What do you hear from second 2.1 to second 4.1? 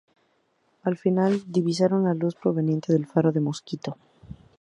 luz proveniente del faro de Mosquito.